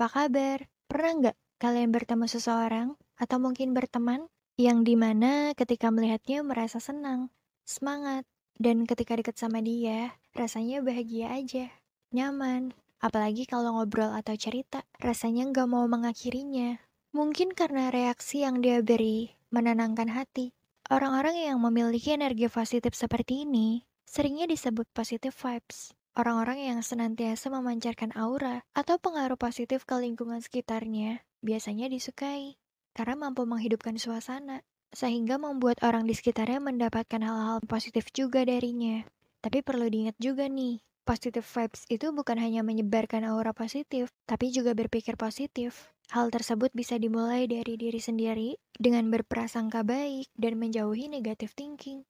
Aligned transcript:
apa 0.00 0.24
kabar? 0.32 0.64
Pernah 0.88 1.12
nggak 1.12 1.36
kalian 1.60 1.92
bertemu 1.92 2.24
seseorang 2.24 2.96
atau 3.20 3.36
mungkin 3.36 3.76
berteman 3.76 4.32
yang 4.56 4.80
di 4.80 4.96
mana 4.96 5.52
ketika 5.52 5.92
melihatnya 5.92 6.40
merasa 6.40 6.80
senang, 6.80 7.28
semangat, 7.68 8.24
dan 8.56 8.88
ketika 8.88 9.20
dekat 9.20 9.36
sama 9.36 9.60
dia 9.60 10.16
rasanya 10.32 10.80
bahagia 10.80 11.28
aja, 11.36 11.68
nyaman. 12.16 12.72
Apalagi 12.96 13.44
kalau 13.44 13.76
ngobrol 13.76 14.08
atau 14.16 14.32
cerita, 14.40 14.88
rasanya 15.04 15.52
nggak 15.52 15.68
mau 15.68 15.84
mengakhirinya. 15.84 16.80
Mungkin 17.12 17.52
karena 17.52 17.92
reaksi 17.92 18.40
yang 18.40 18.64
dia 18.64 18.80
beri 18.80 19.36
menenangkan 19.52 20.16
hati. 20.16 20.56
Orang-orang 20.88 21.44
yang 21.44 21.60
memiliki 21.60 22.16
energi 22.16 22.48
positif 22.48 22.96
seperti 22.96 23.44
ini 23.44 23.84
seringnya 24.08 24.48
disebut 24.48 24.88
positive 24.96 25.36
vibes. 25.36 25.92
Orang-orang 26.18 26.58
yang 26.58 26.80
senantiasa 26.82 27.54
memancarkan 27.54 28.10
aura 28.18 28.66
atau 28.74 28.98
pengaruh 28.98 29.38
positif 29.38 29.86
ke 29.86 29.94
lingkungan 29.94 30.42
sekitarnya 30.42 31.22
biasanya 31.40 31.86
disukai 31.86 32.58
karena 32.94 33.14
mampu 33.14 33.46
menghidupkan 33.46 33.94
suasana, 33.96 34.66
sehingga 34.90 35.38
membuat 35.38 35.78
orang 35.86 36.04
di 36.04 36.14
sekitarnya 36.18 36.58
mendapatkan 36.58 37.22
hal-hal 37.22 37.62
positif 37.64 38.10
juga 38.10 38.42
darinya. 38.42 39.06
Tapi 39.40 39.62
perlu 39.62 39.86
diingat 39.86 40.18
juga 40.18 40.50
nih, 40.50 40.82
positive 41.06 41.46
vibes 41.46 41.86
itu 41.88 42.12
bukan 42.12 42.36
hanya 42.36 42.60
menyebarkan 42.66 43.24
aura 43.24 43.54
positif, 43.54 44.10
tapi 44.26 44.52
juga 44.52 44.74
berpikir 44.76 45.16
positif. 45.16 45.94
Hal 46.10 46.34
tersebut 46.34 46.74
bisa 46.74 46.98
dimulai 46.98 47.46
dari 47.46 47.78
diri 47.78 48.02
sendiri 48.02 48.58
dengan 48.74 49.08
berprasangka 49.14 49.86
baik 49.86 50.26
dan 50.34 50.58
menjauhi 50.58 51.06
negative 51.06 51.54
thinking. 51.54 52.02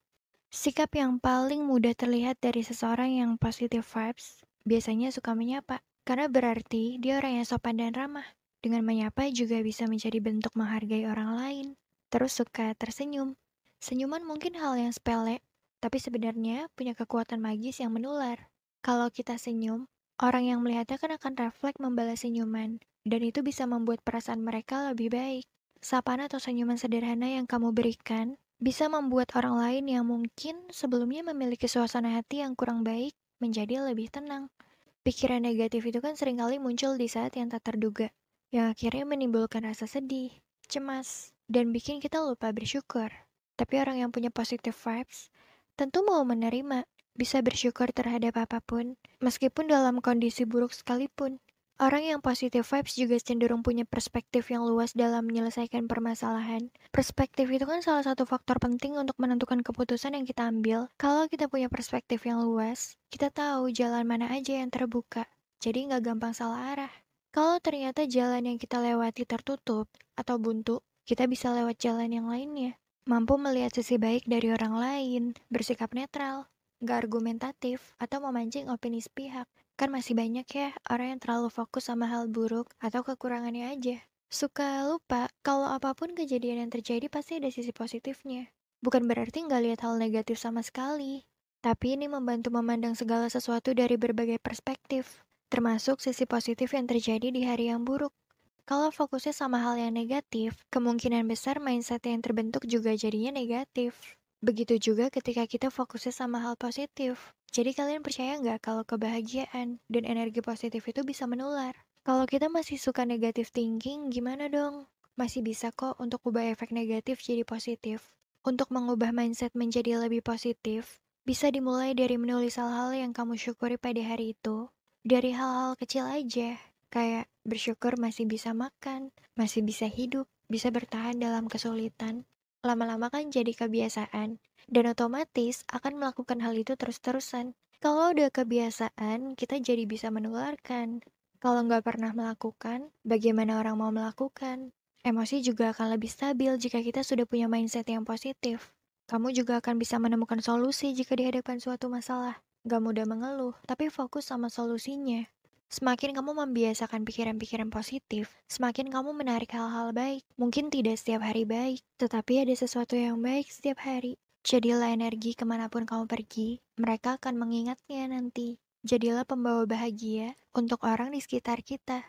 Sikap 0.50 0.90
yang 0.98 1.22
paling 1.22 1.62
mudah 1.62 1.95
terlihat 1.95 2.42
dari 2.42 2.66
seseorang 2.66 3.22
yang 3.22 3.30
positive 3.38 3.86
vibes 3.86 4.42
biasanya 4.66 5.14
suka 5.14 5.30
menyapa, 5.38 5.78
karena 6.02 6.27
berarti 6.27 6.98
dia 6.98 7.22
orang 7.22 7.38
yang 7.38 7.47
sopan 7.47 7.78
dan 7.78 7.94
ramah. 7.94 8.27
Dengan 8.58 8.83
menyapa 8.83 9.30
juga 9.30 9.62
bisa 9.62 9.86
menjadi 9.86 10.19
bentuk 10.19 10.50
menghargai 10.58 11.06
orang 11.06 11.38
lain. 11.38 11.66
Terus 12.10 12.34
suka 12.34 12.75
tersenyum. 12.75 13.38
Senyuman 13.78 14.27
mungkin 14.27 14.58
hal 14.58 14.75
yang 14.75 14.91
sepele, 14.91 15.38
tapi 15.78 16.02
sebenarnya 16.02 16.66
punya 16.75 16.98
kekuatan 16.98 17.38
magis 17.38 17.78
yang 17.78 17.94
menular. 17.94 18.50
Kalau 18.82 19.06
kita 19.06 19.38
senyum, 19.38 19.86
orang 20.19 20.50
yang 20.50 20.66
melihatnya 20.66 20.98
kan 20.98 21.14
akan 21.14 21.38
refleks 21.38 21.78
membalas 21.78 22.27
senyuman, 22.27 22.82
dan 23.06 23.20
itu 23.22 23.47
bisa 23.47 23.70
membuat 23.70 24.03
perasaan 24.03 24.42
mereka 24.42 24.82
lebih 24.91 25.14
baik. 25.14 25.47
Sapaan 25.78 26.27
atau 26.27 26.42
senyuman 26.42 26.75
sederhana 26.75 27.30
yang 27.38 27.47
kamu 27.47 27.70
berikan 27.70 28.34
bisa 28.61 28.92
membuat 28.92 29.33
orang 29.41 29.56
lain 29.56 29.84
yang 29.89 30.05
mungkin 30.05 30.69
sebelumnya 30.69 31.25
memiliki 31.25 31.64
suasana 31.64 32.20
hati 32.20 32.44
yang 32.44 32.53
kurang 32.53 32.84
baik 32.84 33.16
menjadi 33.41 33.80
lebih 33.89 34.12
tenang. 34.12 34.53
Pikiran 35.00 35.41
negatif 35.41 35.89
itu 35.89 35.97
kan 36.05 36.12
sering 36.12 36.36
kali 36.44 36.61
muncul 36.61 37.00
di 37.00 37.08
saat 37.08 37.33
yang 37.41 37.48
tak 37.48 37.64
terduga, 37.64 38.12
yang 38.53 38.69
akhirnya 38.69 39.08
menimbulkan 39.08 39.64
rasa 39.64 39.88
sedih, 39.88 40.28
cemas, 40.69 41.33
dan 41.48 41.72
bikin 41.72 42.05
kita 42.05 42.20
lupa 42.20 42.53
bersyukur. 42.53 43.08
Tapi 43.56 43.75
orang 43.81 44.05
yang 44.05 44.12
punya 44.12 44.28
positive 44.28 44.77
vibes 44.77 45.33
tentu 45.81 46.05
mau 46.05 46.20
menerima, 46.28 46.84
bisa 47.16 47.41
bersyukur 47.41 47.88
terhadap 47.97 48.36
apa 48.36 48.61
pun, 48.61 49.00
meskipun 49.25 49.72
dalam 49.72 50.05
kondisi 50.05 50.44
buruk 50.44 50.77
sekalipun. 50.77 51.41
Orang 51.81 52.05
yang 52.05 52.20
positive 52.20 52.61
vibes 52.61 52.92
juga 52.92 53.17
cenderung 53.17 53.64
punya 53.64 53.89
perspektif 53.89 54.53
yang 54.53 54.69
luas 54.69 54.92
dalam 54.92 55.25
menyelesaikan 55.25 55.89
permasalahan. 55.89 56.69
Perspektif 56.92 57.48
itu 57.48 57.64
kan 57.64 57.81
salah 57.81 58.05
satu 58.05 58.28
faktor 58.28 58.61
penting 58.61 59.00
untuk 59.00 59.17
menentukan 59.17 59.64
keputusan 59.64 60.12
yang 60.12 60.28
kita 60.28 60.45
ambil. 60.45 60.92
Kalau 61.00 61.25
kita 61.25 61.48
punya 61.48 61.72
perspektif 61.72 62.28
yang 62.28 62.45
luas, 62.45 63.00
kita 63.09 63.33
tahu 63.33 63.72
jalan 63.72 64.05
mana 64.05 64.28
aja 64.28 64.61
yang 64.61 64.69
terbuka. 64.69 65.25
Jadi 65.64 65.89
nggak 65.89 66.05
gampang 66.05 66.37
salah 66.37 66.77
arah. 66.77 66.92
Kalau 67.33 67.56
ternyata 67.64 68.05
jalan 68.05 68.44
yang 68.44 68.59
kita 68.61 68.77
lewati 68.77 69.25
tertutup 69.25 69.88
atau 70.21 70.37
buntu, 70.37 70.84
kita 71.09 71.25
bisa 71.33 71.49
lewat 71.56 71.81
jalan 71.81 72.12
yang 72.12 72.28
lainnya. 72.28 72.77
Mampu 73.09 73.41
melihat 73.41 73.72
sisi 73.72 73.97
baik 73.97 74.28
dari 74.28 74.53
orang 74.53 74.77
lain, 74.77 75.22
bersikap 75.49 75.97
netral, 75.97 76.44
nggak 76.80 77.08
argumentatif, 77.08 77.94
atau 78.00 78.20
memancing 78.24 78.68
opini 78.72 79.00
sepihak. 79.00 79.46
Kan 79.80 79.88
masih 79.92 80.12
banyak 80.12 80.44
ya 80.44 80.76
orang 80.92 81.16
yang 81.16 81.20
terlalu 81.20 81.48
fokus 81.48 81.88
sama 81.88 82.04
hal 82.08 82.28
buruk 82.28 82.68
atau 82.84 83.00
kekurangannya 83.00 83.72
aja. 83.72 83.96
Suka 84.28 84.84
lupa 84.86 85.32
kalau 85.41 85.66
apa 85.66 85.96
pun 85.96 86.12
kejadian 86.12 86.68
yang 86.68 86.70
terjadi 86.70 87.08
pasti 87.08 87.41
ada 87.41 87.48
sisi 87.48 87.72
positifnya. 87.72 88.52
Bukan 88.80 89.04
berarti 89.08 89.44
nggak 89.44 89.62
lihat 89.64 89.80
hal 89.84 89.96
negatif 89.96 90.41
sama 90.41 90.60
sekali. 90.60 91.24
Tapi 91.60 91.96
ini 91.96 92.08
membantu 92.08 92.48
memandang 92.48 92.97
segala 92.97 93.28
sesuatu 93.28 93.76
dari 93.76 94.00
berbagai 94.00 94.41
perspektif, 94.41 95.20
termasuk 95.52 96.00
sisi 96.00 96.24
positif 96.24 96.72
yang 96.72 96.88
terjadi 96.88 97.28
di 97.28 97.44
hari 97.44 97.68
yang 97.68 97.84
buruk. 97.84 98.16
Kalau 98.64 98.94
fokusnya 98.94 99.34
sama 99.34 99.60
hal 99.60 99.76
yang 99.76 99.92
negatif, 99.92 100.62
kemungkinan 100.70 101.26
besar 101.26 101.58
mindset 101.58 102.06
yang 102.06 102.22
terbentuk 102.22 102.64
juga 102.70 102.94
jadinya 102.94 103.34
negatif. 103.34 104.19
Begitu 104.41 104.81
juga 104.81 105.12
ketika 105.12 105.45
kita 105.45 105.69
fokusnya 105.69 106.17
sama 106.17 106.41
hal 106.41 106.56
positif. 106.56 107.37
Jadi 107.53 107.77
kalian 107.77 108.01
percaya 108.01 108.41
nggak 108.41 108.65
kalau 108.65 108.89
kebahagiaan 108.89 109.84
dan 109.84 110.03
energi 110.09 110.41
positif 110.41 110.81
itu 110.89 111.05
bisa 111.05 111.28
menular? 111.28 111.77
Kalau 112.01 112.25
kita 112.25 112.49
masih 112.49 112.81
suka 112.81 113.05
negatif 113.05 113.53
thinking, 113.53 114.09
gimana 114.09 114.49
dong? 114.49 114.89
Masih 115.12 115.45
bisa 115.45 115.69
kok 115.77 116.01
untuk 116.01 116.25
ubah 116.25 116.56
efek 116.56 116.73
negatif 116.73 117.21
jadi 117.21 117.45
positif. 117.45 118.17
Untuk 118.41 118.73
mengubah 118.73 119.12
mindset 119.12 119.53
menjadi 119.53 120.01
lebih 120.01 120.25
positif, 120.25 121.05
bisa 121.28 121.53
dimulai 121.53 121.93
dari 121.93 122.17
menulis 122.17 122.57
hal-hal 122.57 122.97
yang 122.97 123.12
kamu 123.12 123.37
syukuri 123.37 123.77
pada 123.77 124.01
hari 124.01 124.33
itu. 124.33 124.72
Dari 125.05 125.37
hal-hal 125.37 125.77
kecil 125.77 126.09
aja, 126.09 126.57
kayak 126.89 127.28
bersyukur 127.45 128.01
masih 128.01 128.25
bisa 128.25 128.57
makan, 128.57 129.12
masih 129.37 129.61
bisa 129.61 129.84
hidup, 129.84 130.25
bisa 130.49 130.72
bertahan 130.72 131.21
dalam 131.21 131.53
kesulitan, 131.53 132.25
lama-lama 132.60 133.09
kan 133.09 133.32
jadi 133.32 133.56
kebiasaan, 133.56 134.37
dan 134.69 134.84
otomatis 134.87 135.65
akan 135.72 135.97
melakukan 135.97 136.44
hal 136.44 136.53
itu 136.56 136.76
terus-terusan. 136.76 137.56
Kalau 137.81 138.12
udah 138.12 138.28
kebiasaan, 138.28 139.32
kita 139.34 139.56
jadi 139.56 139.88
bisa 139.88 140.12
menularkan. 140.12 141.00
Kalau 141.41 141.65
nggak 141.65 141.81
pernah 141.81 142.12
melakukan, 142.12 142.93
bagaimana 143.00 143.56
orang 143.56 143.81
mau 143.81 143.88
melakukan? 143.88 144.76
Emosi 145.00 145.41
juga 145.41 145.72
akan 145.72 145.97
lebih 145.97 146.12
stabil 146.12 146.53
jika 146.60 146.84
kita 146.84 147.00
sudah 147.00 147.25
punya 147.25 147.48
mindset 147.48 147.88
yang 147.88 148.04
positif. 148.04 148.77
Kamu 149.09 149.32
juga 149.32 149.65
akan 149.65 149.81
bisa 149.81 149.97
menemukan 149.97 150.44
solusi 150.44 150.92
jika 150.92 151.16
dihadapkan 151.16 151.56
suatu 151.56 151.88
masalah. 151.88 152.44
Gak 152.69 152.84
mudah 152.84 153.09
mengeluh, 153.09 153.56
tapi 153.65 153.88
fokus 153.88 154.28
sama 154.28 154.53
solusinya. 154.53 155.25
Semakin 155.70 156.19
kamu 156.19 156.34
membiasakan 156.34 157.06
pikiran-pikiran 157.06 157.70
positif, 157.70 158.34
semakin 158.50 158.91
kamu 158.91 159.14
menarik 159.14 159.54
hal-hal 159.54 159.94
baik. 159.94 160.26
Mungkin 160.34 160.66
tidak 160.66 160.98
setiap 160.98 161.22
hari 161.22 161.47
baik, 161.47 161.86
tetapi 161.94 162.42
ada 162.42 162.50
sesuatu 162.58 162.98
yang 162.98 163.22
baik 163.22 163.47
setiap 163.47 163.78
hari. 163.86 164.19
Jadilah 164.42 164.91
energi 164.91 165.38
ke 165.38 165.47
mana 165.47 165.70
pun 165.70 165.86
kamu 165.86 166.10
pergi, 166.10 166.59
mereka 166.75 167.22
akan 167.22 167.38
mengingatnya 167.38 168.10
nanti. 168.10 168.59
Jadilah 168.82 169.22
pembawa 169.22 169.62
bahagia 169.62 170.34
untuk 170.59 170.82
orang 170.82 171.14
di 171.14 171.22
sekitar 171.22 171.62
kita. 171.62 172.03